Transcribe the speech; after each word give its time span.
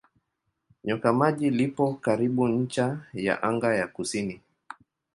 Nyoka 0.83 1.13
Maji 1.13 1.49
lipo 1.49 1.93
karibu 1.93 2.47
ncha 2.47 3.01
ya 3.13 3.43
anga 3.43 3.75
ya 3.75 3.87
kusini. 3.87 4.41